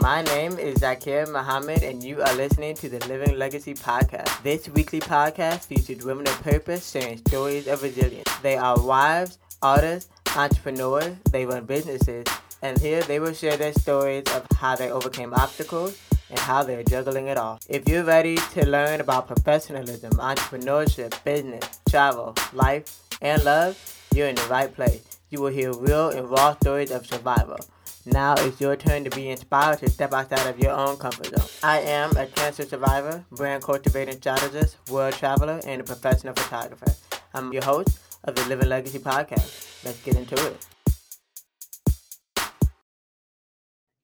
[0.00, 4.42] My name is Zakir Muhammad, and you are listening to the Living Legacy Podcast.
[4.44, 8.30] This weekly podcast features women of purpose sharing stories of resilience.
[8.40, 12.24] They are wives, artists, entrepreneurs, they run businesses,
[12.62, 16.84] and here they will share their stories of how they overcame obstacles and how they're
[16.84, 17.58] juggling it all.
[17.68, 23.76] If you're ready to learn about professionalism, entrepreneurship, business, travel, life, and love,
[24.14, 25.18] you're in the right place.
[25.30, 27.58] You will hear real and raw stories of survival.
[28.06, 31.48] Now it's your turn to be inspired to step outside of your own comfort zone.
[31.62, 36.94] I am a cancer survivor, brand cultivating strategist, world traveler, and a professional photographer.
[37.34, 39.84] I'm your host of the Living Legacy podcast.
[39.84, 40.66] Let's get into it.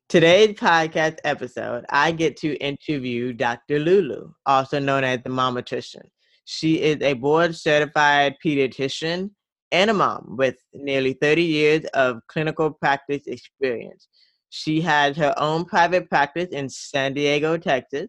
[0.09, 3.79] Today's podcast episode, I get to interview Dr.
[3.79, 6.07] Lulu, also known as the Momatrician.
[6.45, 9.31] She is a board certified pediatrician
[9.73, 14.09] and a mom with nearly 30 years of clinical practice experience.
[14.51, 18.09] She has her own private practice in San Diego, Texas.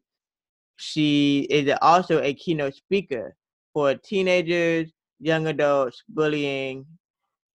[0.77, 3.35] She is also a keynote speaker
[3.73, 6.85] for teenagers, young adults, bullying,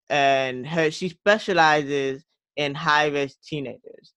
[0.08, 2.24] and her she specializes
[2.56, 4.12] in high risk teenagers.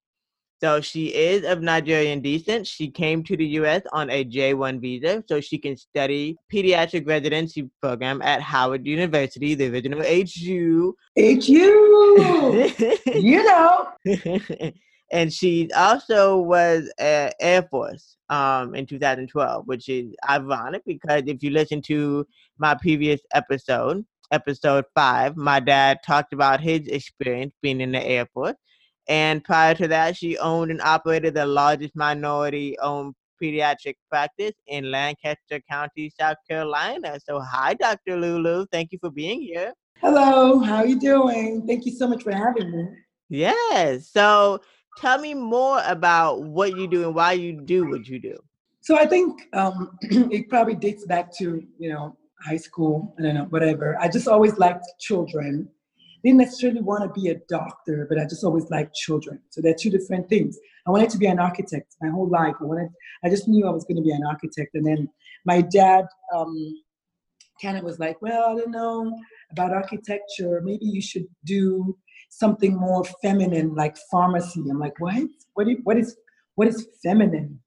[0.63, 2.65] So she is of Nigerian descent.
[2.65, 3.81] She came to the U.S.
[3.91, 9.69] on a J-1 visa so she can study pediatric residency program at Howard University, the
[9.69, 10.95] original HU.
[11.17, 13.89] HU, you know.
[15.11, 21.43] and she also was at Air Force um, in 2012, which is ironic because if
[21.43, 22.25] you listen to
[22.57, 28.27] my previous episode, episode five, my dad talked about his experience being in the Air
[28.33, 28.55] Force.
[29.07, 34.89] And prior to that, she owned and operated the largest minority owned pediatric practice in
[34.89, 37.19] Lancaster County, South Carolina.
[37.25, 38.17] So, hi, Dr.
[38.17, 38.65] Lulu.
[38.71, 39.73] Thank you for being here.
[39.99, 41.65] Hello, how are you doing?
[41.67, 42.87] Thank you so much for having me.
[43.29, 44.09] Yes.
[44.09, 44.61] So,
[44.97, 48.37] tell me more about what you do and why you do what you do.
[48.81, 52.15] So, I think um, it probably dates back to, you know,
[52.45, 53.97] high school, I don't know, whatever.
[53.99, 55.69] I just always liked children
[56.23, 59.41] didn't necessarily want to be a doctor, but I just always liked children.
[59.49, 60.57] So they're two different things.
[60.87, 62.55] I wanted to be an architect my whole life.
[62.61, 62.89] I wanted,
[63.25, 64.75] I just knew I was going to be an architect.
[64.75, 65.09] And then
[65.45, 66.55] my dad um,
[67.61, 69.19] kind of was like, well, I don't know
[69.51, 70.61] about architecture.
[70.63, 71.97] Maybe you should do
[72.29, 74.63] something more feminine, like pharmacy.
[74.69, 75.23] I'm like, what?
[75.55, 76.15] What, you, what is
[76.55, 77.59] what is feminine?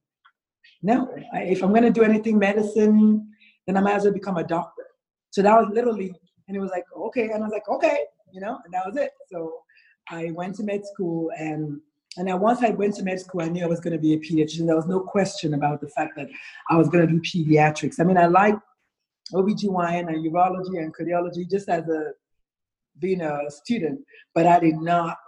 [0.82, 3.28] No, I, if I'm going to do anything medicine,
[3.66, 4.84] then I might as well become a doctor.
[5.30, 6.14] So that was literally,
[6.48, 7.24] and it was like, okay.
[7.24, 7.98] And I was like, okay
[8.36, 9.12] you know, and that was it.
[9.32, 9.62] So
[10.10, 11.80] I went to med school and
[12.18, 14.14] and then once I went to med school, I knew I was going to be
[14.14, 14.66] a pediatrician.
[14.66, 16.28] There was no question about the fact that
[16.70, 18.00] I was going to do pediatrics.
[18.00, 18.54] I mean, I like
[19.34, 22.12] OBGYN and urology and cardiology just as a
[22.98, 24.00] being a student,
[24.34, 25.18] but I did not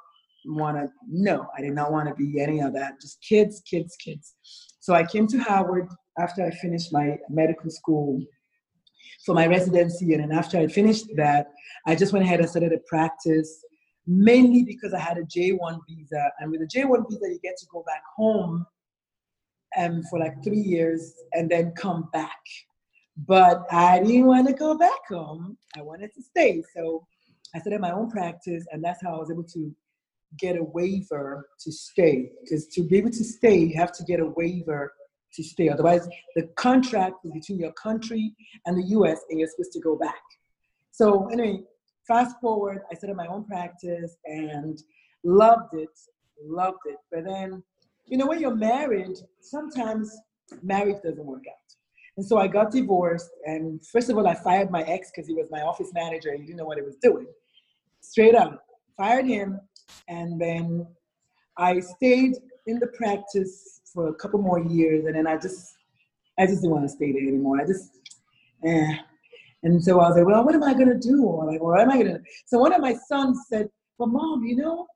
[0.46, 3.00] want to, no, I did not want to be any of that.
[3.02, 4.34] Just kids, kids, kids.
[4.80, 8.22] So I came to Howard after I finished my medical school
[9.28, 10.14] for my residency.
[10.14, 11.52] And then after I finished that,
[11.86, 13.62] I just went ahead and started a practice,
[14.06, 16.30] mainly because I had a J1 visa.
[16.38, 18.66] And with a J1 visa, you get to go back home
[19.76, 22.40] um, for like three years and then come back.
[23.18, 25.58] But I didn't want to go back home.
[25.76, 26.62] I wanted to stay.
[26.74, 27.06] So
[27.54, 29.74] I started my own practice, and that's how I was able to
[30.38, 32.30] get a waiver to stay.
[32.40, 34.94] Because to be able to stay, you have to get a waiver
[35.34, 35.68] to stay.
[35.68, 38.34] Otherwise, the contract is between your country
[38.66, 40.22] and the US, and you're supposed to go back.
[40.90, 41.62] So, anyway,
[42.06, 44.82] fast forward, I set up my own practice and
[45.24, 45.90] loved it,
[46.42, 46.96] loved it.
[47.12, 47.62] But then,
[48.06, 50.16] you know, when you're married, sometimes
[50.62, 51.68] marriage doesn't work out.
[52.16, 55.34] And so I got divorced, and first of all, I fired my ex because he
[55.34, 57.28] was my office manager and he didn't know what he was doing.
[58.00, 58.64] Straight up,
[58.96, 59.60] fired him,
[60.08, 60.86] and then
[61.56, 62.34] I stayed
[62.68, 65.76] in the practice for a couple more years, and then I just
[66.38, 67.60] I just didn't want to stay there anymore.
[67.60, 67.90] I just
[68.64, 68.96] eh.
[69.64, 71.24] And so I was like, well, what am I gonna do?
[71.24, 72.20] Or like, what am I gonna?
[72.46, 73.68] So one of my sons said,
[73.98, 74.86] well, mom, you know,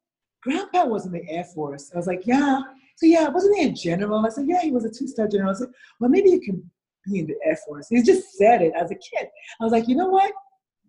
[0.43, 1.91] Grandpa was in the Air Force.
[1.93, 2.61] I was like, yeah.
[2.97, 4.25] So yeah, wasn't he a general?
[4.25, 5.51] I said, yeah, he was a two-star general.
[5.51, 5.69] I said,
[5.99, 6.71] well, maybe you can
[7.07, 7.89] be in the Air Force.
[7.89, 9.29] He just said it as a kid.
[9.61, 10.33] I was like, you know what?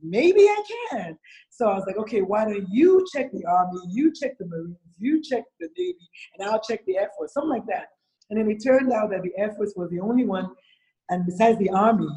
[0.04, 1.18] Maybe I can.
[1.50, 4.78] So I was like, okay, why don't you check the Army, you check the Marines,
[4.98, 5.98] you check the Navy,
[6.38, 7.88] and I'll check the Air Force, something like that.
[8.30, 10.50] And then it turned out that the Air Force was the only one,
[11.10, 12.10] and besides the Army,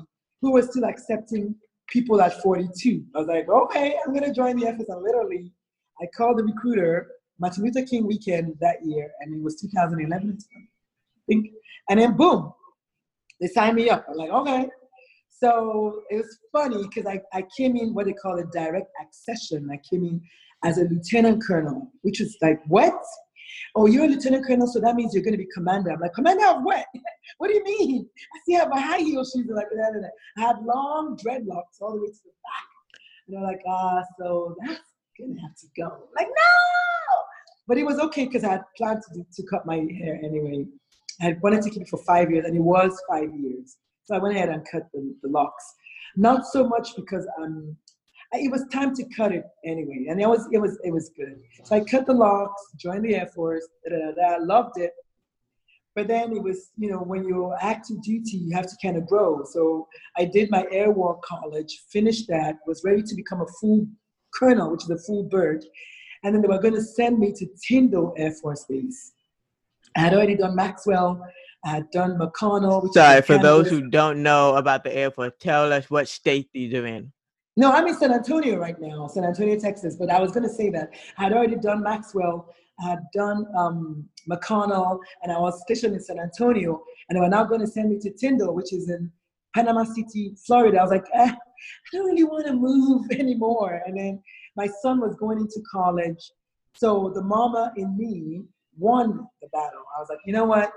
[0.42, 1.54] who was still accepting
[1.88, 3.04] people at 42.
[3.14, 4.88] I was like, okay, I'm gonna join the Air Force.
[4.88, 5.52] And literally,
[6.00, 10.60] I called the recruiter Martin Luther King weekend that year, and it was 2011, I
[11.28, 11.48] think.
[11.88, 12.52] And then boom,
[13.40, 14.06] they signed me up.
[14.08, 14.68] I'm like, okay.
[15.42, 19.68] So it was funny because I, I came in what they call a direct accession.
[19.70, 20.20] I came in
[20.64, 22.94] as a lieutenant colonel, which was like, what?
[23.74, 25.90] oh, you're a lieutenant colonel, so that means you're going to be commander.
[25.90, 26.84] I'm like, commander of what?
[27.38, 28.08] what do you mean?
[28.34, 29.46] I see I have a high heel shoes.
[29.48, 30.12] Like, that, that, that.
[30.38, 33.26] I had long dreadlocks all the way to the back.
[33.26, 34.80] And they're like, ah, so that's
[35.18, 35.84] going to have to go.
[35.84, 37.16] I'm like, no!
[37.68, 40.64] But it was okay because I had planned to, do, to cut my hair anyway.
[41.20, 43.76] I wanted to keep it for five years, and it was five years.
[44.06, 45.64] So I went ahead and cut the, the locks.
[46.16, 47.76] Not so much because um,
[48.32, 51.36] it was time to cut it anyway, and it was it was it was good.
[51.64, 54.92] So I cut the locks, joined the Air Force, da, da, da, loved it.
[55.94, 59.06] But then it was, you know, when you're active duty, you have to kind of
[59.06, 59.42] grow.
[59.50, 59.88] So
[60.18, 63.86] I did my Air War College, finished that, was ready to become a full
[64.34, 65.64] colonel, which is a full bird.
[66.22, 69.12] And then they were going to send me to Tyndall Air Force Base.
[69.96, 71.26] I had already done Maxwell.
[71.64, 72.92] I had done McConnell.
[72.92, 76.74] Sorry, for those who don't know about the Air Force, tell us what state these
[76.74, 77.12] are in.
[77.56, 79.96] No, I'm in San Antonio right now, San Antonio, Texas.
[79.96, 83.46] But I was going to say that I had already done Maxwell, I had done
[83.56, 86.82] um, McConnell, and I was stationed in San Antonio.
[87.08, 89.10] And they were now going to send me to Tyndall, which is in
[89.54, 90.78] Panama City, Florida.
[90.78, 91.36] I was like, eh, I
[91.92, 93.82] don't really want to move anymore.
[93.86, 94.22] And then
[94.56, 96.30] my son was going into college.
[96.74, 98.42] So the mama in me
[98.76, 99.84] won the battle.
[99.96, 100.70] I was like, you know what?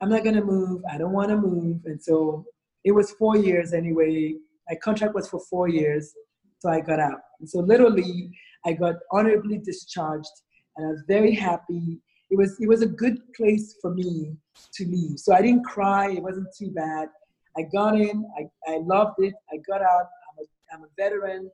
[0.00, 0.82] I'm not going to move.
[0.90, 1.80] I don't want to move.
[1.86, 2.44] And so
[2.84, 4.34] it was four years anyway.
[4.68, 6.12] My contract was for four years.
[6.60, 7.20] So I got out.
[7.40, 8.30] And so literally,
[8.64, 10.30] I got honorably discharged
[10.76, 12.00] and I was very happy.
[12.30, 14.36] It was, it was a good place for me
[14.74, 15.18] to leave.
[15.18, 16.10] So I didn't cry.
[16.10, 17.08] It wasn't too bad.
[17.56, 18.26] I got in.
[18.38, 19.34] I, I loved it.
[19.52, 20.08] I got out.
[20.28, 21.50] I'm a, I'm a veteran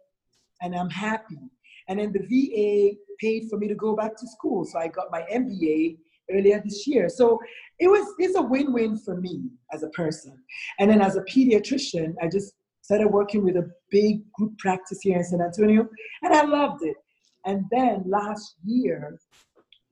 [0.63, 1.39] and I'm happy.
[1.89, 4.65] And then the VA paid for me to go back to school.
[4.65, 5.99] So I got my MBA
[6.31, 7.09] earlier this year.
[7.09, 7.39] So
[7.79, 10.37] it was it's a win-win for me as a person.
[10.79, 15.17] And then as a pediatrician, I just started working with a big group practice here
[15.17, 15.89] in San Antonio,
[16.23, 16.97] and I loved it.
[17.45, 19.19] And then last year,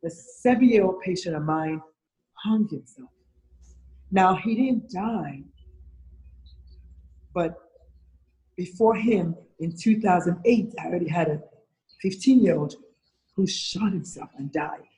[0.02, 1.80] the seven-year-old patient of mine
[2.34, 3.10] hung himself.
[4.10, 5.42] Now he didn't die,
[7.34, 7.54] but
[8.56, 11.40] before him in 2008, I already had a
[12.02, 12.74] 15 year old
[13.36, 14.89] who shot himself and died.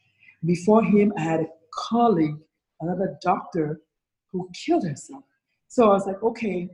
[0.45, 2.39] Before him, I had a colleague,
[2.81, 3.81] another doctor,
[4.31, 5.25] who killed herself.
[5.69, 6.69] So I was like, okay,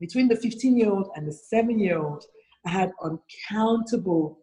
[0.00, 2.24] between the 15 year old and the seven year old,
[2.64, 4.38] I had uncountable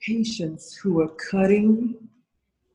[0.00, 1.96] patients who were cutting,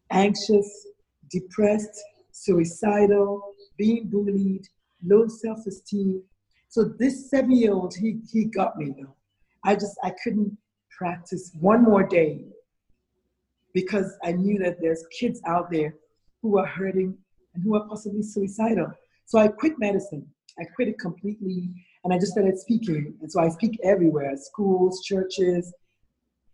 [0.10, 0.88] anxious,
[1.30, 2.02] depressed,
[2.32, 4.68] suicidal, being bullied,
[5.06, 6.24] low self esteem.
[6.70, 9.14] So this seven year old, he, he got me though.
[9.64, 10.58] I just, I couldn't
[10.90, 12.46] practice one more day
[13.74, 15.96] because I knew that there's kids out there
[16.42, 17.18] who are hurting
[17.54, 18.92] and who are possibly suicidal.
[19.26, 20.26] So I quit medicine.
[20.60, 21.70] I quit it completely
[22.04, 23.14] and I just started speaking.
[23.22, 25.74] And so I speak everywhere schools, churches,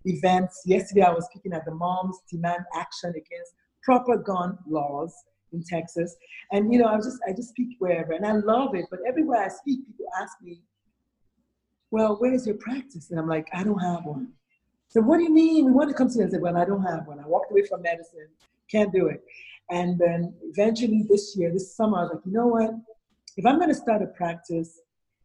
[0.06, 0.62] events.
[0.66, 5.14] Yesterday I was speaking at the Moms Demand Action Against Proper Gun Laws
[5.54, 6.16] in Texas.
[6.52, 8.86] And you know, I just I just speak wherever and I love it.
[8.90, 10.62] But everywhere I speak, people ask me,
[11.92, 13.12] well, where's your practice?
[13.12, 14.34] And I'm like, I don't have one.
[14.94, 15.66] So what do you mean?
[15.66, 16.26] We want to come to you.
[16.28, 17.20] I said, well, I don't have one.
[17.20, 18.28] I walked away from medicine,
[18.70, 19.24] can't do it.
[19.72, 22.70] And then eventually this year, this summer, I was like, you know what?
[23.36, 24.82] If I'm going to start a practice,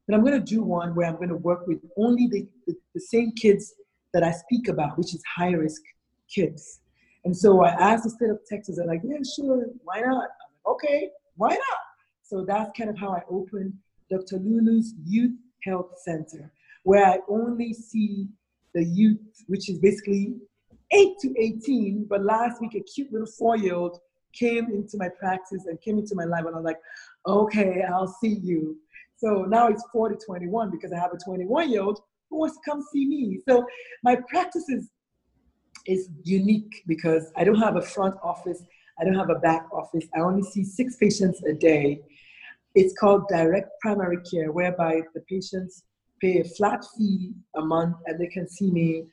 [0.07, 2.75] then I'm going to do one where I'm going to work with only the, the,
[2.95, 3.75] the same kids
[4.15, 5.83] that I speak about, which is high risk
[6.35, 6.81] kids.
[7.27, 10.07] And so I asked the state of Texas, they're like, yeah, sure, why not?
[10.07, 10.31] I'm Like,
[10.67, 11.83] okay, why not?
[12.23, 13.75] So that's kind of how I opened
[14.11, 14.39] Dr.
[14.39, 16.51] Lulu's Youth Health Center
[16.85, 18.29] where I only see
[18.79, 19.19] the youth,
[19.49, 20.35] which is basically
[20.93, 22.07] 8 to 18.
[22.09, 23.99] But last week, a cute little four year old
[24.33, 26.81] came into my practice and came into my life, and I was like,
[27.27, 28.77] okay, I'll see you.
[29.17, 32.57] So now it's 4 to 21 because I have a 21 year old who wants
[32.57, 33.41] to come see me.
[33.49, 33.67] So
[34.05, 34.91] my practice is,
[35.87, 38.63] is unique because I don't have a front office,
[39.01, 40.05] I don't have a back office.
[40.15, 42.01] I only see six patients a day.
[42.75, 45.85] It's called direct primary care, whereby the patients
[46.21, 49.05] pay a flat fee a month and they can see me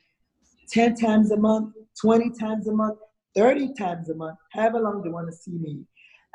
[0.70, 2.98] 10 times a month, 20 times a month,
[3.36, 5.84] 30 times a month, however long they want to see me,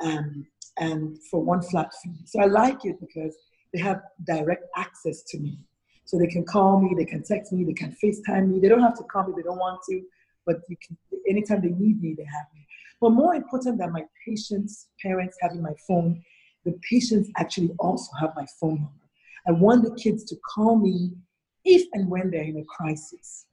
[0.04, 0.46] um,
[0.78, 2.16] and for one flat fee.
[2.26, 3.36] So I like it because
[3.74, 5.58] they have direct access to me.
[6.06, 8.60] So they can call me, they can text me, they can FaceTime me.
[8.60, 10.02] They don't have to call me, they don't want to,
[10.46, 10.98] but you can
[11.28, 12.66] anytime they need me, they have me.
[13.00, 16.22] But more important than my patients' parents having my phone,
[16.66, 19.01] the patients actually also have my phone number.
[19.48, 21.12] I want the kids to call me
[21.66, 23.46] if and when they're in a crisis.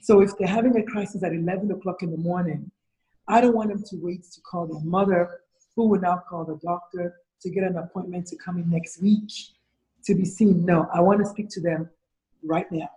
[0.00, 2.70] So if they're having a crisis at 11 o'clock in the morning,
[3.28, 5.40] I don't want them to wait to call their mother,
[5.74, 9.28] who will now call the doctor to get an appointment to come in next week
[10.04, 10.64] to be seen.
[10.64, 11.90] No, I want to speak to them
[12.44, 12.88] right now.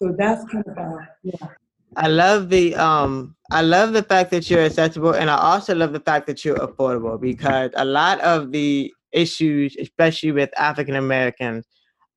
[0.00, 1.48] So that's kind of, uh, yeah.
[1.96, 5.92] I love the um I love the fact that you're accessible and I also love
[5.92, 11.66] the fact that you're affordable because a lot of the issues, especially with African Americans,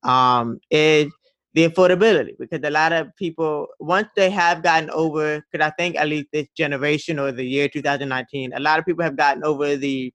[0.02, 1.12] um, is
[1.54, 5.96] the affordability because a lot of people once they have gotten over because I think
[5.96, 9.76] at least this generation or the year 2019, a lot of people have gotten over
[9.76, 10.12] the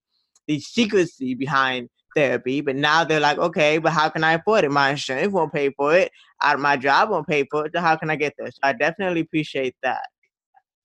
[0.48, 4.72] the secrecy behind therapy, but now they're like, okay, but how can I afford it?
[4.72, 6.12] My insurance won't pay for it.
[6.44, 7.72] Out of my job won't pay for it.
[7.74, 8.58] So how can I get this?
[8.62, 10.04] I definitely appreciate that.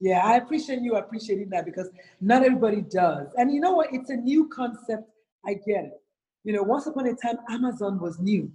[0.01, 1.89] Yeah, I appreciate you appreciating that because
[2.21, 3.29] not everybody does.
[3.37, 3.89] And you know what?
[3.93, 5.11] It's a new concept.
[5.47, 6.01] I get it.
[6.45, 8.51] You know, once upon a time, Amazon was new.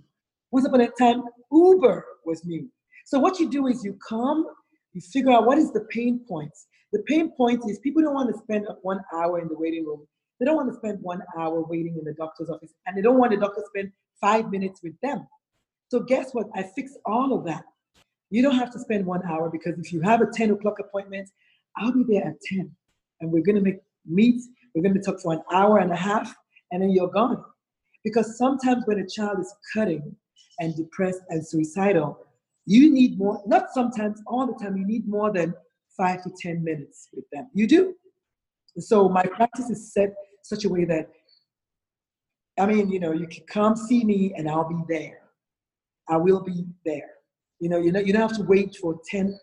[0.52, 2.70] Once upon a time, Uber was new.
[3.06, 4.46] So what you do is you come,
[4.94, 6.68] you figure out what is the pain points.
[6.94, 10.06] The pain point is people don't want to spend one hour in the waiting room
[10.42, 13.20] they don't want to spend one hour waiting in the doctor's office, and they don't
[13.20, 15.28] want the doctor to spend five minutes with them.
[15.90, 16.48] So guess what?
[16.56, 17.64] I fix all of that.
[18.32, 21.30] You don't have to spend one hour because if you have a 10 o'clock appointment,
[21.78, 22.72] I'll be there at 10.
[23.20, 24.42] And we're gonna make meet,
[24.74, 26.34] we're gonna talk for an hour and a half,
[26.72, 27.44] and then you're gone.
[28.04, 30.16] Because sometimes when a child is cutting
[30.60, 32.18] and depressed and suicidal,
[32.66, 35.54] you need more, not sometimes, all the time, you need more than
[35.98, 37.50] five to 10 minutes with them.
[37.54, 37.96] You do.
[38.80, 40.14] So my practice is set
[40.44, 41.10] such a way that,
[42.60, 45.20] I mean, you know, you can come see me and I'll be there.
[46.10, 47.10] I will be there.
[47.60, 49.38] You know, you know, you don't have to wait for 10,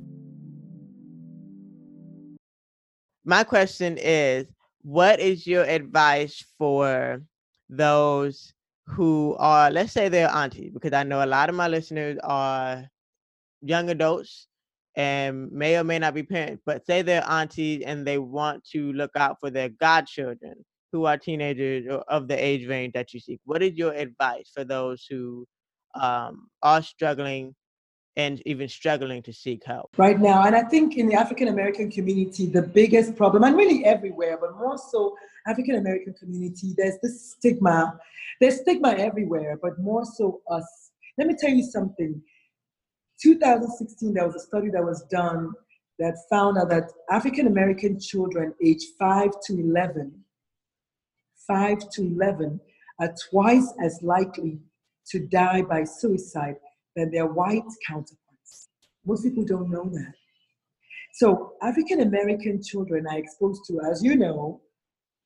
[3.24, 4.46] My question is
[4.82, 7.22] what is your advice for
[7.68, 8.52] those
[8.86, 12.86] who are, let's say they're aunties, because I know a lot of my listeners are
[13.62, 14.48] young adults
[14.96, 18.92] and may or may not be parents, but say they're aunties and they want to
[18.94, 23.40] look out for their godchildren who are teenagers of the age range that you seek.
[23.44, 25.46] What is your advice for those who
[25.94, 27.54] um, are struggling
[28.16, 29.90] and even struggling to seek help?
[29.96, 33.84] Right now, and I think in the African American community, the biggest problem, and really
[33.84, 37.98] everywhere, but more so African American community, there's this stigma.
[38.40, 40.90] There's stigma everywhere, but more so us.
[41.18, 42.22] Let me tell you something
[43.22, 45.52] 2016, there was a study that was done
[45.98, 50.12] that found out that African American children aged 5 to 11,
[51.46, 52.60] 5 to 11,
[53.00, 54.58] are twice as likely
[55.08, 56.56] to die by suicide
[56.96, 58.68] than their white counterparts.
[59.04, 60.12] Most people don't know that.
[61.14, 64.60] So, African American children are exposed to, as you know,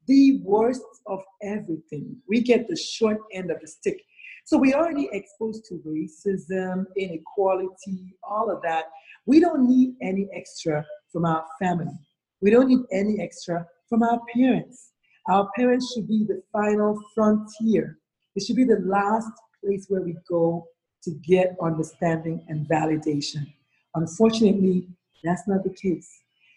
[0.06, 2.16] the worst of everything.
[2.28, 3.98] We get the short end of the stick
[4.46, 8.84] so we're already exposed to racism, inequality, all of that.
[9.24, 11.98] We don't need any extra from our family.
[12.42, 14.90] We don't need any extra from our parents.
[15.30, 17.98] Our parents should be the final frontier.
[18.36, 19.30] It should be the last
[19.64, 20.66] place where we go
[21.04, 23.46] to get understanding and validation.
[23.94, 24.88] Unfortunately,
[25.22, 26.08] that's not the case.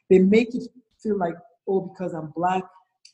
[0.10, 0.64] They make it
[1.02, 1.36] feel like,
[1.68, 2.64] oh, because I'm black,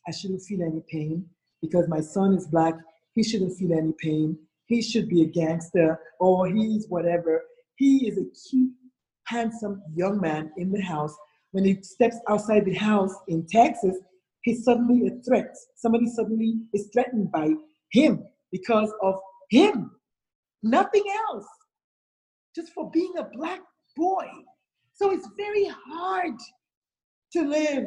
[0.08, 1.26] I shouldn't feel any pain.
[1.62, 2.76] Because my son is black,
[3.14, 7.44] he shouldn't feel any pain he should be a gangster or he's whatever.
[7.76, 8.72] He is a cute,
[9.26, 11.16] handsome young man in the house.
[11.52, 13.98] When he steps outside the house in Texas,
[14.42, 15.56] he's suddenly a threat.
[15.76, 17.54] Somebody suddenly is threatened by
[17.92, 19.92] him because of him.
[20.64, 21.48] Nothing else.
[22.56, 23.60] Just for being a black
[23.96, 24.26] boy.
[24.94, 26.36] So it's very hard
[27.34, 27.86] to live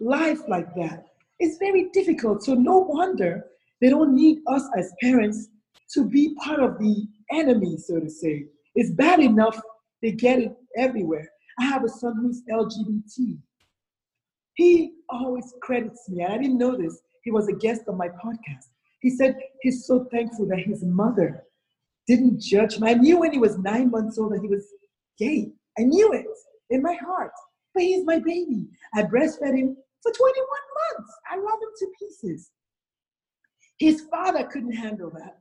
[0.00, 1.04] life like that.
[1.38, 2.42] It's very difficult.
[2.42, 3.46] So no wonder
[3.80, 5.48] they don't need us as parents
[5.94, 8.46] to be part of the enemy, so to say.
[8.74, 9.58] It's bad enough
[10.02, 11.28] they get it everywhere.
[11.58, 13.38] I have a son who's LGBT.
[14.54, 17.00] He always credits me, and I didn't know this.
[17.22, 18.66] He was a guest on my podcast.
[19.00, 21.44] He said he's so thankful that his mother
[22.08, 22.84] didn't judge him.
[22.84, 24.66] I knew when he was nine months old that he was
[25.18, 25.52] gay.
[25.78, 26.26] I knew it
[26.70, 27.32] in my heart.
[27.74, 28.66] But he's my baby.
[28.94, 30.46] I breastfed him for 21
[30.96, 31.12] months.
[31.30, 32.50] I love him to pieces.
[33.78, 35.38] His father couldn't handle that.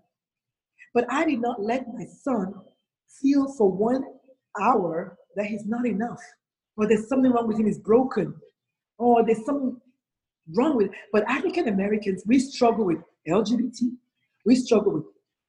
[0.94, 2.54] But I did not let my son
[3.22, 4.04] feel for one
[4.60, 6.20] hour that he's not enough,
[6.76, 8.34] or there's something wrong with him, he's broken,
[8.98, 9.80] or there's something
[10.56, 10.90] wrong with.
[11.12, 12.98] But African Americans, we struggle with
[13.28, 13.92] LGBT,
[14.46, 15.04] we struggle with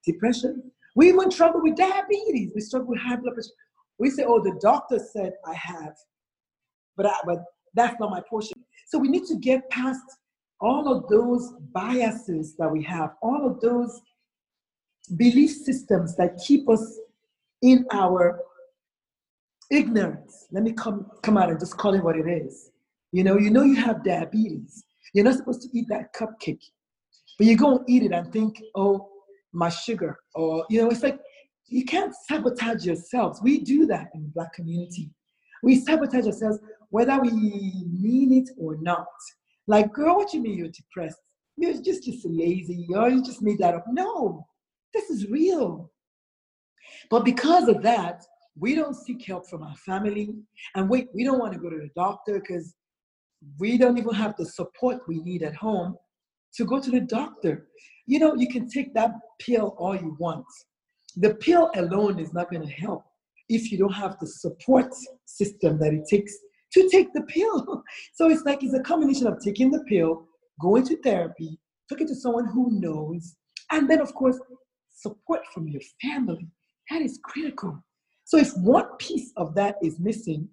[0.07, 3.51] depression, we even struggle with diabetes, we struggle with high blood pressure.
[3.99, 5.95] We say, oh, the doctor said I have,
[6.97, 8.65] but I, but that's not my portion.
[8.87, 10.01] So we need to get past
[10.61, 14.01] all of those biases that we have, all of those
[15.17, 16.99] belief systems that keep us
[17.63, 18.41] in our
[19.71, 20.47] ignorance.
[20.51, 22.71] Let me come, come out and just call it what it is.
[23.13, 24.85] You know, you know you have diabetes.
[25.15, 26.63] You're not supposed to eat that cupcake.
[27.39, 29.09] But you go and eat it and think, oh,
[29.59, 30.19] my sugar.
[30.35, 31.19] Or, you know, it's like
[31.67, 33.41] you can't sabotage yourselves.
[33.43, 35.11] We do that in the black community.
[35.63, 36.59] We sabotage ourselves
[36.91, 39.07] whether we mean it or not.
[39.67, 41.19] Like, girl, what you mean you're depressed?
[41.57, 43.85] You're just, just lazy, or you just made that up.
[43.89, 44.47] No,
[44.95, 45.91] this is real.
[47.11, 48.25] But because of that,
[48.57, 50.35] we don't seek help from our family.
[50.75, 52.75] And wait, we don't want to go to the doctor because
[53.59, 55.97] we don't even have the support we need at home
[56.59, 57.69] to go to the doctor.
[58.07, 60.45] You know, you can take that pill all you want.
[61.17, 63.05] The pill alone is not going to help
[63.49, 64.93] if you don't have the support
[65.25, 66.37] system that it takes
[66.75, 67.83] to take the pill.
[68.15, 70.27] So it's like it's a combination of taking the pill,
[70.61, 73.37] going to therapy, talking to someone who knows,
[73.71, 74.39] and then, of course,
[74.93, 76.49] support from your family.
[76.91, 77.83] That is critical.
[78.25, 80.49] So if one piece of that is missing,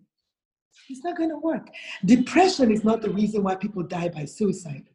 [0.90, 1.68] it's not going to work.
[2.06, 4.86] Depression is not the reason why people die by suicide.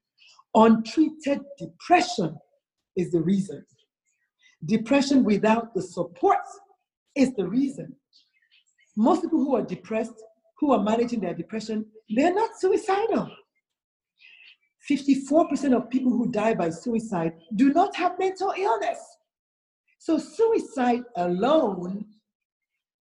[0.54, 2.36] Untreated depression
[2.96, 3.64] is the reason.
[4.64, 6.38] Depression without the support
[7.14, 7.94] is the reason.
[8.96, 10.14] Most people who are depressed
[10.60, 13.30] who are managing their depression, they're not suicidal.
[14.88, 18.98] 54% of people who die by suicide do not have mental illness.
[19.98, 22.04] So suicide alone,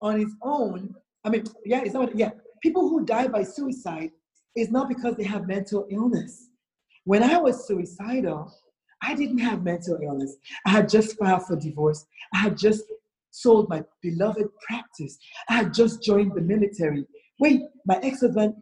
[0.01, 2.31] on its own, I mean, yeah, it's not, yeah,
[2.61, 4.11] people who die by suicide
[4.55, 6.48] is not because they have mental illness.
[7.05, 8.53] When I was suicidal,
[9.01, 10.35] I didn't have mental illness.
[10.65, 12.05] I had just filed for divorce.
[12.33, 12.83] I had just
[13.31, 15.17] sold my beloved practice.
[15.49, 17.05] I had just joined the military.
[17.39, 18.55] Wait, my ex-husband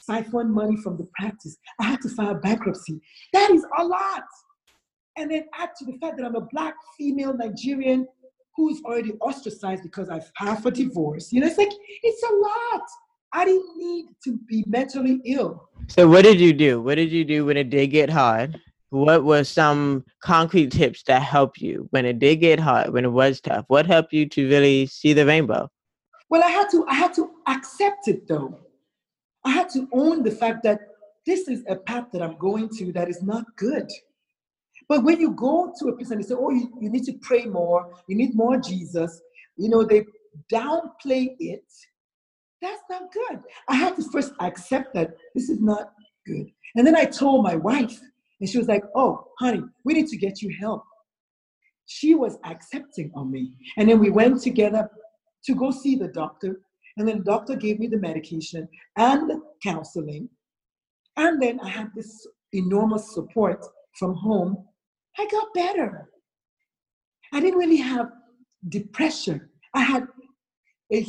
[0.00, 1.56] siphoned money from the practice.
[1.80, 3.00] I had to file bankruptcy.
[3.32, 4.24] That is a lot.
[5.16, 8.06] And then add to the fact that I'm a black female Nigerian
[8.56, 11.32] who's already ostracized because I've filed for divorce.
[11.32, 11.72] You know, it's like,
[12.02, 12.82] it's a lot.
[13.32, 15.68] I didn't need to be mentally ill.
[15.88, 16.80] So what did you do?
[16.80, 18.60] What did you do when it did get hard?
[18.90, 23.12] What were some concrete tips that helped you when it did get hard, when it
[23.12, 23.66] was tough?
[23.68, 25.70] What helped you to really see the rainbow?
[26.30, 28.58] Well, I had to I had to accept it though.
[29.44, 30.80] I had to own the fact that
[31.26, 33.90] this is a path that I'm going to that is not good.
[34.88, 37.12] But when you go to a place and they say, oh, you, you need to
[37.20, 39.20] pray more, you need more Jesus,
[39.56, 40.06] you know, they
[40.50, 41.64] downplay it.
[42.60, 43.40] That's not good.
[43.68, 45.92] I had to first accept that this is not
[46.26, 46.46] good.
[46.76, 47.98] And then I told my wife,
[48.40, 50.82] and she was like, oh, honey, we need to get you help.
[51.86, 53.52] She was accepting of me.
[53.76, 54.90] And then we went together
[55.44, 56.60] to go see the doctor.
[56.96, 60.28] And then the doctor gave me the medication and the counseling.
[61.16, 63.64] And then I had this enormous support
[63.98, 64.64] from home.
[65.18, 66.08] I got better.
[67.32, 68.10] I didn't really have
[68.68, 69.48] depression.
[69.74, 70.06] I had
[70.92, 71.06] a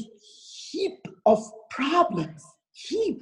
[0.71, 2.43] heap of problems.
[2.73, 3.21] Heap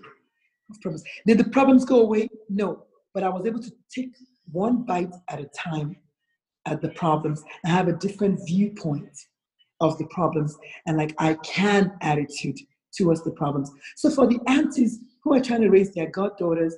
[0.69, 1.03] of problems.
[1.25, 2.29] Did the problems go away?
[2.49, 2.83] No.
[3.13, 4.11] But I was able to take
[4.51, 5.95] one bite at a time
[6.65, 9.17] at the problems and have a different viewpoint
[9.79, 12.57] of the problems and like I can attitude
[12.95, 13.71] towards the problems.
[13.95, 16.75] So for the aunties who are trying to raise their goddaughters,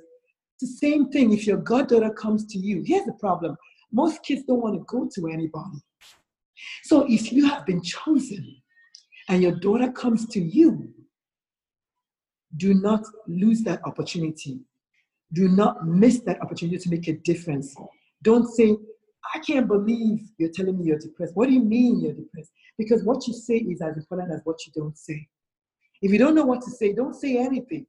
[0.60, 1.32] the same thing.
[1.32, 3.56] If your goddaughter comes to you, here's the problem.
[3.92, 5.78] Most kids don't want to go to anybody.
[6.84, 8.59] So if you have been chosen
[9.30, 10.92] and your daughter comes to you,
[12.56, 14.58] do not lose that opportunity.
[15.32, 17.76] Do not miss that opportunity to make a difference.
[18.24, 18.76] Don't say,
[19.32, 21.36] I can't believe you're telling me you're depressed.
[21.36, 22.50] What do you mean you're depressed?
[22.76, 25.28] Because what you say is as important as what you don't say.
[26.02, 27.86] If you don't know what to say, don't say anything.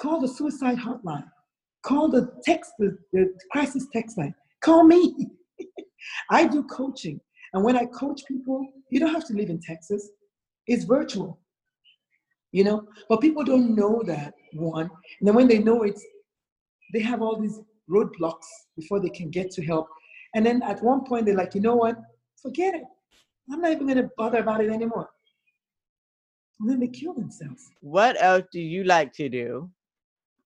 [0.00, 1.28] Call the suicide hotline.
[1.82, 4.34] Call the text, the, the crisis text line.
[4.62, 5.28] Call me.
[6.30, 7.20] I do coaching.
[7.52, 10.08] And when I coach people, you don't have to live in Texas.
[10.66, 11.38] It's virtual.
[12.52, 12.88] You know?
[13.08, 14.90] But people don't know that, one.
[15.18, 15.98] And then when they know it,
[16.92, 18.46] they have all these roadblocks
[18.76, 19.88] before they can get to help
[20.34, 21.96] and then at one point, they're like, you know what?
[22.42, 22.82] Forget it.
[23.50, 25.08] I'm not even gonna bother about it anymore.
[26.60, 27.70] And then they kill themselves.
[27.80, 29.70] What else do you like to do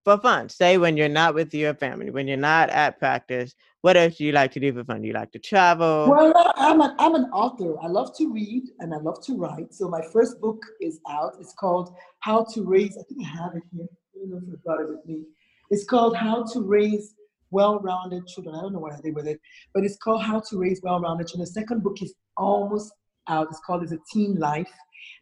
[0.08, 0.48] for fun?
[0.48, 4.24] Say when you're not with your family, when you're not at practice, what else do
[4.24, 5.02] you like to do for fun?
[5.02, 6.08] Do you like to travel?
[6.08, 7.78] Well, uh, I'm an, I'm an author.
[7.82, 9.74] I love to read and I love to write.
[9.74, 11.34] So my first book is out.
[11.40, 13.86] It's called How to Raise, I think I have it here.
[14.14, 15.24] I don't know if I brought it with me.
[15.70, 17.14] It's called How to Raise
[17.50, 18.54] Well-Rounded Children.
[18.54, 19.38] I don't know what I did with it,
[19.74, 21.44] but it's called How to Raise Well-Rounded Children.
[21.44, 22.92] The second book is almost
[23.28, 23.48] out.
[23.50, 24.72] It's called Is a Teen Life.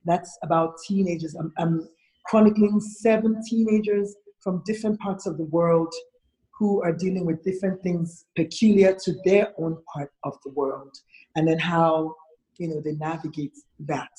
[0.05, 1.35] That's about teenagers.
[1.35, 1.89] I'm, I'm
[2.27, 4.15] chronicling seven teenagers
[4.47, 5.93] from different parts of the world
[6.57, 10.95] who are dealing with different things peculiar to their own part of the world,
[11.35, 12.15] and then how
[12.59, 14.13] you know they navigate that.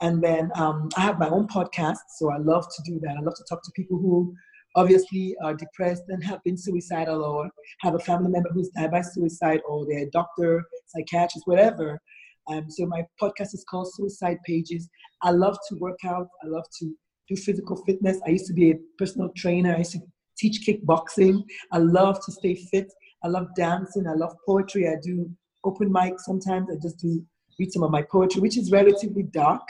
[0.00, 3.16] And then um, I have my own podcast, so I love to do that.
[3.18, 4.34] I love to talk to people who
[4.74, 7.48] obviously are depressed and have been suicidal or
[7.82, 12.00] have a family member who's died by suicide or they're a doctor, psychiatrist, whatever.
[12.48, 14.88] Um, so my podcast is called Suicide Pages.
[15.22, 16.26] I love to work out.
[16.42, 16.94] I love to
[17.28, 18.18] do physical fitness.
[18.26, 19.74] I used to be a personal trainer.
[19.74, 20.00] I used to
[20.36, 21.44] teach kickboxing.
[21.72, 22.92] I love to stay fit.
[23.24, 24.06] I love dancing.
[24.06, 24.88] I love poetry.
[24.88, 25.30] I do
[25.64, 26.68] open mic sometimes.
[26.70, 27.24] I just do
[27.58, 29.62] read some of my poetry, which is relatively dark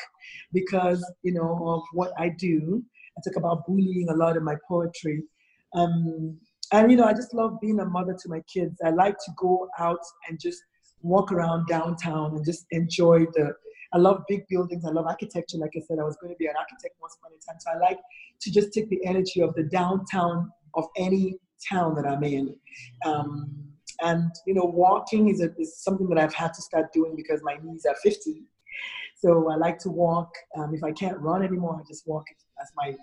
[0.53, 2.83] because you know of what I do.
[3.17, 5.23] I talk about bullying a lot in my poetry.
[5.75, 6.39] Um,
[6.73, 8.77] and you know, I just love being a mother to my kids.
[8.85, 10.63] I like to go out and just
[11.03, 13.55] walk around downtown and just enjoy the
[13.93, 14.85] I love big buildings.
[14.85, 15.59] I love architecture.
[15.59, 17.59] Like I said, I was going to be an architect once upon a time.
[17.61, 18.01] So I like
[18.41, 21.37] to just take the energy of the downtown of any
[21.71, 22.55] town that I'm in.
[23.05, 23.65] Um,
[24.03, 27.41] and you know, walking is, a, is something that I've had to start doing because
[27.43, 28.43] my knees are 50.
[29.17, 30.31] So I like to walk.
[30.57, 32.25] Um, if I can't run anymore, I just walk.
[32.57, 32.95] That's my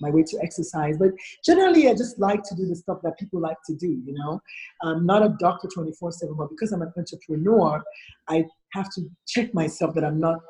[0.00, 0.96] my way to exercise.
[0.98, 1.10] But
[1.44, 3.88] generally, I just like to do the stuff that people like to do.
[3.88, 4.40] You know,
[4.82, 7.82] I'm not a doctor 24/7, but because I'm an entrepreneur,
[8.28, 10.40] I have to check myself that I'm not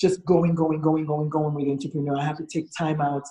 [0.00, 2.18] just going, going, going, going, going with entrepreneur.
[2.18, 3.24] I have to take time out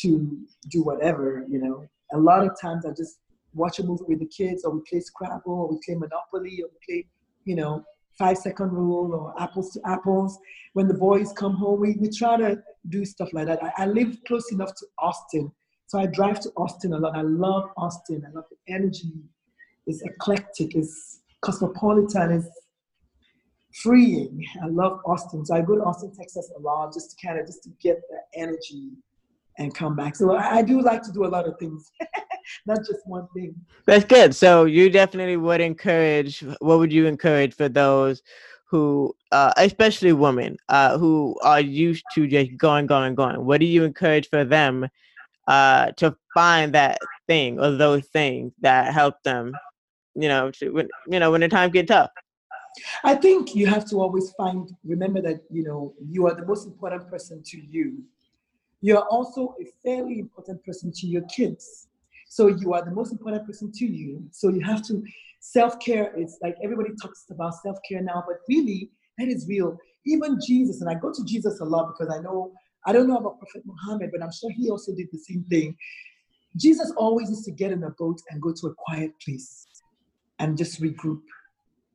[0.00, 0.38] to
[0.70, 1.44] do whatever.
[1.48, 3.18] You know, a lot of times I just
[3.52, 6.68] watch a movie with the kids, or we play Scrabble, or we play Monopoly, or
[6.72, 7.06] we play,
[7.44, 7.84] you know,
[8.18, 10.38] five second rule or apples to apples.
[10.72, 13.62] When the boys come home, we, we try to do stuff like that.
[13.62, 15.50] I, I live close enough to Austin,
[15.86, 17.16] so I drive to Austin a lot.
[17.16, 18.24] I love Austin.
[18.26, 19.12] I love the energy.
[19.86, 20.74] It's eclectic.
[20.74, 22.32] It's cosmopolitan.
[22.32, 22.48] It's
[23.82, 24.44] freeing.
[24.62, 25.44] I love Austin.
[25.44, 28.00] So I go to Austin, Texas a lot just to kind of just to get
[28.08, 28.90] the energy
[29.58, 30.16] and come back.
[30.16, 31.90] So I, I do like to do a lot of things,
[32.66, 33.54] not just one thing.
[33.86, 34.34] That's good.
[34.34, 36.40] So you definitely would encourage.
[36.60, 38.22] What would you encourage for those
[38.74, 43.44] who, uh, especially women, uh, who are used to just going, going, going?
[43.44, 44.88] What do you encourage for them
[45.46, 49.52] uh, to find that thing or those things that help them?
[50.16, 52.10] You know, to when you know when the times get tough.
[53.04, 54.68] I think you have to always find.
[54.84, 58.02] Remember that you know you are the most important person to you
[58.80, 61.86] you're also a fairly important person to your kids.
[62.28, 64.22] So you are the most important person to you.
[64.30, 65.02] So you have to
[65.44, 66.12] self care.
[66.16, 69.76] It's like everybody talks about self care now, but really, that is real.
[70.06, 72.52] Even Jesus, and I go to Jesus a lot because I know,
[72.86, 75.76] I don't know about Prophet Muhammad, but I'm sure he also did the same thing.
[76.56, 79.66] Jesus always used to get in a boat and go to a quiet place
[80.38, 81.20] and just regroup.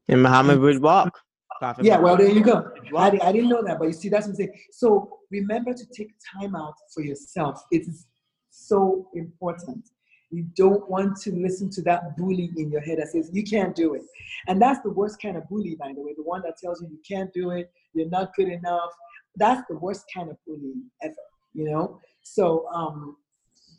[0.08, 1.20] And Muhammad would walk.
[1.60, 2.72] Prophet yeah, well, there you go.
[2.96, 4.54] I, I didn't know that, but you see, that's what I'm saying.
[4.72, 7.62] So remember to take time out for yourself.
[7.72, 8.08] It is
[8.50, 9.84] so important.
[10.32, 13.76] You don't want to listen to that bully in your head that says you can't
[13.76, 14.04] do it.
[14.48, 16.88] And that's the worst kind of bully, by the way, the one that tells you
[16.89, 18.92] you can't do it, you're not good enough.
[19.36, 21.13] That's the worst kind of bully ever,
[21.54, 22.00] you know?
[22.22, 23.18] So um,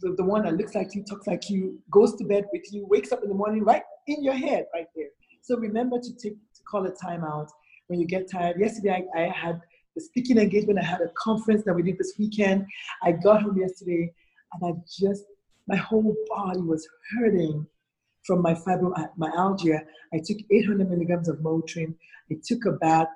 [0.01, 2.87] the, the one that looks like you, talks like you, goes to bed with you,
[2.87, 5.09] wakes up in the morning right in your head, right there.
[5.43, 7.49] So remember to take to call a timeout
[7.87, 8.59] when you get tired.
[8.59, 9.61] Yesterday, I, I had
[9.95, 10.79] the speaking engagement.
[10.79, 12.67] I had a conference that we did this weekend.
[13.03, 14.13] I got home yesterday
[14.53, 15.25] and I just,
[15.71, 17.65] my whole body was hurting
[18.25, 19.81] from my fibromyalgia.
[20.13, 21.95] I took 800 milligrams of Motrin.
[22.31, 23.07] I took a bath.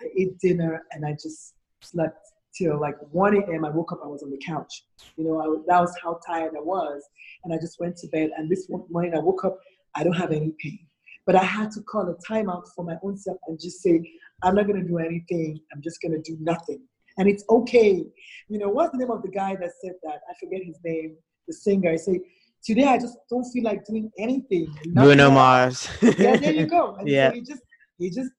[0.00, 2.18] I ate dinner and I just slept
[2.58, 3.64] till like 1 a.m.
[3.64, 4.84] I woke up, I was on the couch.
[5.16, 7.02] You know, I, that was how tired I was.
[7.44, 8.30] And I just went to bed.
[8.36, 9.60] And this morning I woke up,
[9.94, 10.80] I don't have any pain.
[11.24, 14.02] But I had to call a timeout for my own self and just say,
[14.42, 15.60] I'm not going to do anything.
[15.72, 16.82] I'm just going to do nothing.
[17.16, 18.04] And it's okay.
[18.48, 20.22] You know, what's the name of the guy that said that?
[20.28, 21.90] I forget his name, the singer.
[21.90, 22.20] I say,
[22.64, 24.74] today I just don't feel like doing anything.
[24.92, 25.88] Bruno Mars.
[26.02, 26.96] yeah, there you go.
[26.98, 27.30] And yeah.
[27.30, 27.62] So you just,
[27.98, 28.30] you just,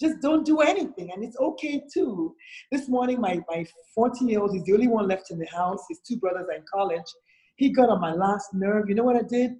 [0.00, 1.10] just don't do anything.
[1.12, 2.34] And it's okay too.
[2.72, 5.84] This morning, my, my 14 year old is the only one left in the house.
[5.88, 7.10] His two brothers are in college.
[7.56, 8.88] He got on my last nerve.
[8.88, 9.52] You know what I did?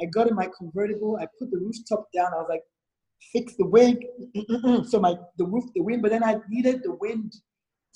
[0.00, 1.18] I got in my convertible.
[1.20, 2.32] I put the rooftop down.
[2.32, 2.62] I was like,
[3.32, 4.06] fix the wig.
[4.88, 7.34] so my the roof, the wind, but then I needed the wind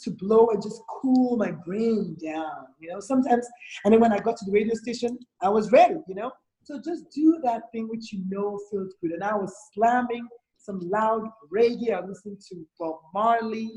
[0.05, 3.01] to blow and just cool my brain down, you know.
[3.01, 3.47] Sometimes,
[3.85, 6.31] and then when I got to the radio station, I was ready, you know.
[6.65, 9.13] So just do that thing which you know feels good.
[9.13, 10.27] And I was slamming
[10.57, 11.93] some loud reggae.
[11.93, 13.71] I listened to Bob Marley,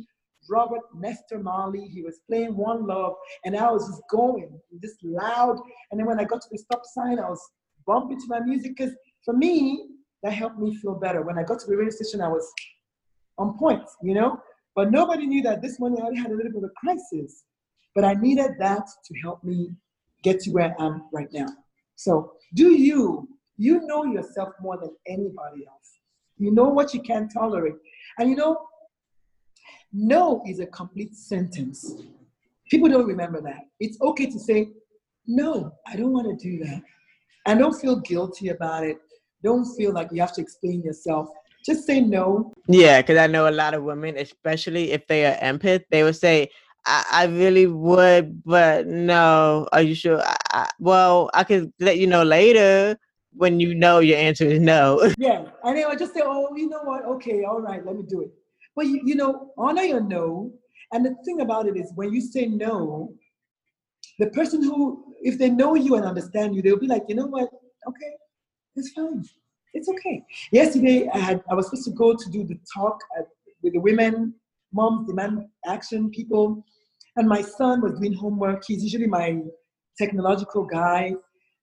[0.49, 1.87] Robert Nesta Marley.
[1.87, 5.59] He was playing One Love, and I was just going, just loud.
[5.91, 7.41] And then when I got to the stop sign, I was
[7.87, 9.87] bumping to my music because for me,
[10.23, 11.21] that helped me feel better.
[11.21, 12.51] When I got to the radio station, I was
[13.37, 14.39] on point, you know.
[14.75, 17.45] But nobody knew that this morning I already had a little bit of a crisis.
[17.93, 19.71] But I needed that to help me
[20.21, 21.47] get to where I am right now.
[21.95, 25.99] So do you, you know yourself more than anybody else.
[26.37, 27.75] You know what you can tolerate.
[28.19, 28.57] And you know,
[29.93, 31.93] no is a complete sentence.
[32.69, 33.61] People don't remember that.
[33.79, 34.71] It's okay to say,
[35.25, 36.81] no, I don't want to do that.
[37.45, 38.97] And don't feel guilty about it.
[39.43, 41.29] Don't feel like you have to explain yourself.
[41.65, 42.53] Just say no.
[42.67, 46.15] Yeah, because I know a lot of women, especially if they are empath, they would
[46.15, 46.49] say,
[46.85, 49.67] I, I really would, but no.
[49.71, 50.21] Are you sure?
[50.21, 52.97] I, I, well, I can let you know later
[53.33, 55.11] when you know your answer is no.
[55.17, 57.05] Yeah, and then I just say, oh, you know what?
[57.05, 58.31] Okay, all right, let me do it.
[58.75, 60.51] But you, you know, honor your no.
[60.91, 63.13] And the thing about it is, when you say no,
[64.19, 67.25] the person who, if they know you and understand you, they'll be like, you know
[67.25, 67.49] what?
[67.87, 68.11] Okay,
[68.75, 69.23] it's fine.
[69.75, 70.23] It's okay.
[70.51, 73.27] Yesterday, I had I was supposed to go to do the talk at,
[73.61, 74.33] with the women,
[74.71, 76.63] moms demand action people,
[77.17, 78.63] and my son was doing homework.
[78.65, 79.41] He's usually my
[79.97, 81.13] technological guy,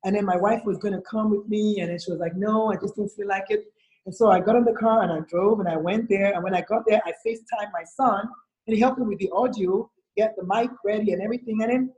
[0.04, 2.36] and then my wife was going to come with me, and then she was like,
[2.36, 3.64] "No, I just don't feel like it."
[4.04, 6.34] And so I got in the car and I drove and I went there.
[6.34, 8.28] And when I got there, I FaceTime my son
[8.66, 11.62] and he helped me with the audio, get the mic ready and everything.
[11.62, 11.92] And then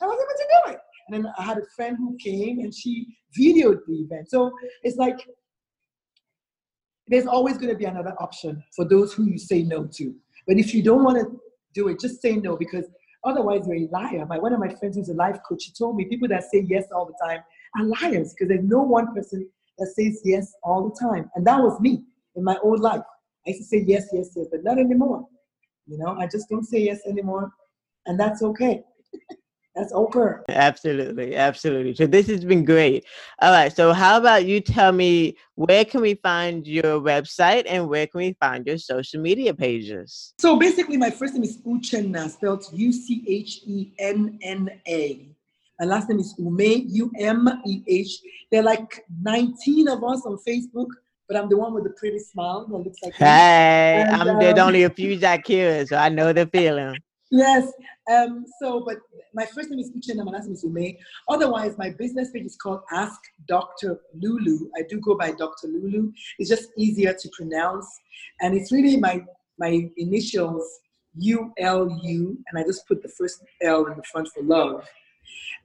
[0.00, 0.80] I was able to do it.
[1.06, 4.30] And then I had a friend who came and she videoed the event.
[4.30, 4.50] So
[4.82, 5.18] it's like
[7.10, 10.14] there's always going to be another option for those who you say no to.
[10.46, 11.40] But if you don't want to
[11.74, 12.86] do it, just say no because
[13.24, 14.24] otherwise you're a liar.
[14.26, 16.64] My one of my friends who's a life coach, she told me people that say
[16.68, 17.40] yes all the time
[17.76, 21.28] are liars because there's no one person that says yes all the time.
[21.34, 22.04] And that was me
[22.36, 23.02] in my old life.
[23.46, 25.26] I used to say yes, yes, yes, but not anymore.
[25.86, 27.50] You know, I just don't say yes anymore.
[28.06, 28.82] And that's okay.
[29.74, 30.42] that's okay.
[30.48, 31.94] Absolutely, absolutely.
[31.94, 33.04] So this has been great.
[33.40, 33.74] All right.
[33.74, 38.18] So how about you tell me where can we find your website and where can
[38.18, 40.34] we find your social media pages?
[40.40, 45.28] So basically, my first name is Uchenna, spelled U C H E N N A.
[45.78, 48.20] My last name is Umeh, U M E H.
[48.50, 50.88] There are like 19 of us on Facebook,
[51.28, 53.14] but I'm the one with the pretty smile that looks like.
[53.14, 56.98] Hey, and, I'm um, there's only a few Zakira, so I know the feeling.
[57.32, 57.70] Yes.
[58.10, 58.98] Um, so, but
[59.34, 60.96] my first name is Uchenna, my last name is Umeh.
[61.28, 64.00] Otherwise, my business page is called Ask Dr.
[64.20, 64.68] Lulu.
[64.76, 65.68] I do go by Dr.
[65.68, 66.12] Lulu.
[66.38, 67.86] It's just easier to pronounce.
[68.40, 69.24] And it's really my
[69.58, 70.64] my initials,
[71.18, 74.88] U L U, and I just put the first L in the front for love.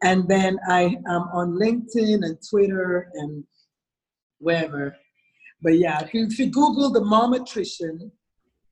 [0.03, 3.43] And then I am on LinkedIn and Twitter and
[4.39, 4.95] wherever.
[5.62, 8.12] But yeah, if you, Google the Mom momatrician,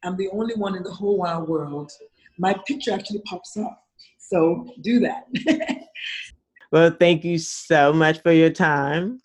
[0.04, 1.92] I'm the only one in the whole wide world.
[2.38, 3.84] My picture actually pops up.
[4.18, 5.26] So do that.
[6.72, 9.22] well, thank you so much for your time.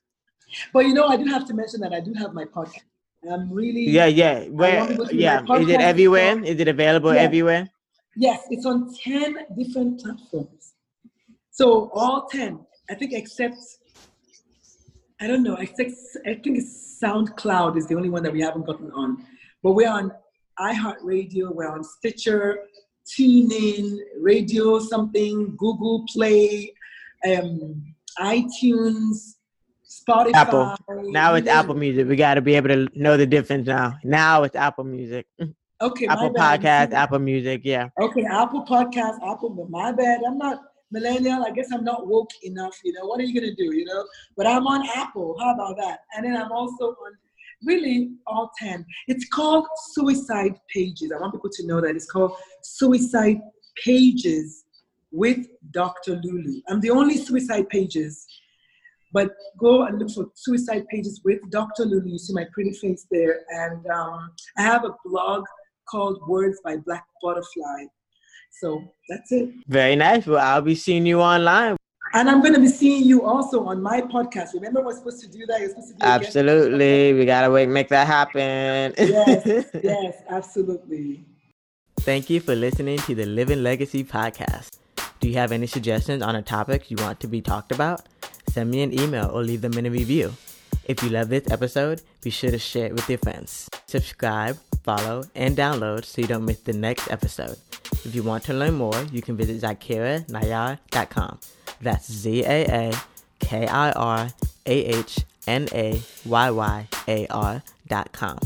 [0.72, 2.82] But you know, I do have to mention that I do have my podcast.
[3.30, 4.44] I'm really yeah, yeah.
[4.44, 6.42] Where yeah, is it everywhere?
[6.44, 7.68] Is it available everywhere?
[8.16, 10.74] Yes, it's on ten different platforms.
[11.58, 13.56] So all 10, I think except,
[15.20, 15.90] I don't know, except,
[16.24, 19.26] I think SoundCloud is the only one that we haven't gotten on.
[19.64, 20.12] But we're on
[20.60, 22.60] iHeartRadio, we're on Stitcher,
[23.08, 26.72] TuneIn, Radio something, Google Play,
[27.24, 29.34] um, iTunes,
[29.88, 30.34] Spotify.
[30.34, 30.76] Apple.
[30.88, 32.06] Now it's Apple Music.
[32.06, 33.98] We got to be able to know the difference now.
[34.04, 35.26] Now it's Apple Music.
[35.80, 36.06] Okay.
[36.06, 37.60] Apple Podcast, Apple Music.
[37.64, 37.88] Yeah.
[38.00, 38.24] Okay.
[38.24, 39.66] Apple Podcast, Apple.
[39.70, 40.20] My bad.
[40.26, 43.54] I'm not millennial, I guess I'm not woke enough, you know, what are you gonna
[43.54, 44.04] do, you know?
[44.36, 46.00] But I'm on Apple, how about that?
[46.14, 47.12] And then I'm also on
[47.64, 48.84] really all 10.
[49.06, 51.12] It's called Suicide Pages.
[51.14, 53.40] I want people to know that it's called Suicide
[53.84, 54.64] Pages
[55.10, 56.20] with Dr.
[56.22, 56.60] Lulu.
[56.68, 58.26] I'm the only Suicide Pages,
[59.12, 61.84] but go and look for Suicide Pages with Dr.
[61.84, 62.08] Lulu.
[62.08, 63.40] You see my pretty face there.
[63.50, 65.44] And um, I have a blog
[65.88, 67.86] called Words by Black Butterfly.
[68.60, 69.50] So that's it.
[69.66, 70.26] Very nice.
[70.26, 71.77] Well, I'll be seeing you online.
[72.14, 74.54] And I'm going to be seeing you also on my podcast.
[74.54, 75.60] Remember, we're supposed to do that.
[75.60, 77.12] You're supposed to be absolutely.
[77.14, 78.94] We gotta wait, make that happen.
[78.96, 81.24] yes, yes, absolutely.
[82.00, 84.78] Thank you for listening to the Living Legacy podcast.
[85.20, 88.02] Do you have any suggestions on a topic you want to be talked about?
[88.48, 90.32] Send me an email or leave them in a review.
[90.84, 93.68] If you love this episode, be sure to share it with your friends.
[93.88, 97.58] subscribe, follow, and download so you don't miss the next episode.
[98.04, 101.40] If you want to learn more, you can visit ZaakirahNayyar.com.
[101.80, 102.92] That's Z A A
[103.40, 104.28] K I R
[104.66, 108.38] A H N A Y Y A R dot com.